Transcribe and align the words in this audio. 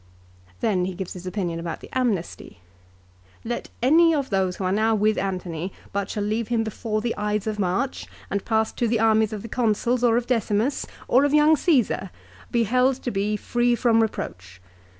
Then 0.61 0.85
he 0.85 0.95
gives 0.95 1.13
his 1.13 1.27
opinion 1.27 1.59
about 1.59 1.79
the 1.79 1.89
amnesty. 1.93 2.57
"Let 3.43 3.69
any 3.83 4.15
of 4.15 4.31
those 4.31 4.55
who 4.55 4.63
are 4.63 4.71
now 4.71 4.95
with 4.95 5.15
Antony, 5.15 5.71
but 5.93 6.09
shall 6.09 6.23
leave 6.23 6.47
him 6.47 6.63
before 6.63 7.01
the 7.01 7.13
Ides 7.19 7.45
of 7.45 7.59
March 7.59 8.07
and 8.31 8.43
pass 8.43 8.71
to 8.71 8.87
the 8.87 8.99
armies 8.99 9.31
of 9.31 9.43
the 9.43 9.47
Consuls 9.47 10.03
or 10.03 10.17
of 10.17 10.25
Decimus, 10.25 10.87
or 11.07 11.23
of 11.23 11.35
young 11.35 11.55
Csesar, 11.55 12.09
be 12.49 12.63
held 12.63 12.95
to 13.03 13.11
be 13.11 13.37
free 13.37 13.75
from 13.75 14.01
reproach. 14.01 14.59